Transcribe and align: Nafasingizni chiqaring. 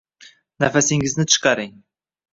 Nafasingizni 0.63 1.25
chiqaring. 1.31 1.75